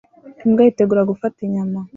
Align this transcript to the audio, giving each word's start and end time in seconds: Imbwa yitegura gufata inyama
Imbwa 0.45 0.61
yitegura 0.65 1.09
gufata 1.11 1.37
inyama 1.47 1.79